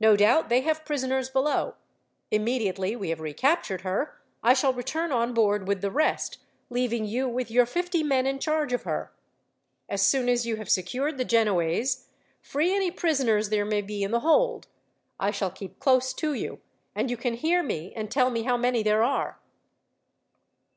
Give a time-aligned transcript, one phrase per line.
[0.00, 1.76] "No doubt they have prisoners below.
[2.32, 6.38] Immediately we have recaptured her, I shall return on board with the rest,
[6.68, 9.12] leaving you with your fifty men in charge of her.
[9.88, 12.08] As soon as you have secured the Genoese,
[12.40, 14.66] free any prisoners there may be in the hold.
[15.20, 16.60] I shall keep close to you,
[16.96, 19.38] and you can hear me, and tell me how many there are."